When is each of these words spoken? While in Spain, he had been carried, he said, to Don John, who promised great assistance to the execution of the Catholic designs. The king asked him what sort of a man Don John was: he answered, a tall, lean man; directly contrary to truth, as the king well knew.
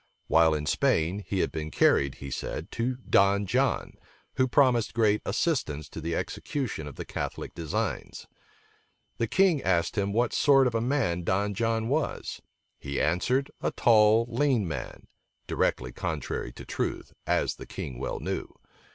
While 0.25 0.55
in 0.55 0.65
Spain, 0.65 1.23
he 1.27 1.41
had 1.41 1.51
been 1.51 1.69
carried, 1.69 2.15
he 2.15 2.31
said, 2.31 2.71
to 2.71 2.95
Don 3.07 3.45
John, 3.45 3.99
who 4.33 4.47
promised 4.47 4.95
great 4.95 5.21
assistance 5.27 5.87
to 5.89 6.01
the 6.01 6.15
execution 6.15 6.87
of 6.87 6.95
the 6.95 7.05
Catholic 7.05 7.53
designs. 7.53 8.25
The 9.19 9.27
king 9.27 9.61
asked 9.61 9.99
him 9.99 10.11
what 10.11 10.33
sort 10.33 10.65
of 10.65 10.73
a 10.73 10.81
man 10.81 11.21
Don 11.23 11.53
John 11.53 11.87
was: 11.87 12.41
he 12.79 12.99
answered, 12.99 13.51
a 13.61 13.69
tall, 13.69 14.25
lean 14.27 14.67
man; 14.67 15.05
directly 15.45 15.91
contrary 15.91 16.51
to 16.53 16.65
truth, 16.65 17.13
as 17.27 17.57
the 17.57 17.67
king 17.67 17.99
well 17.99 18.19
knew. 18.19 18.55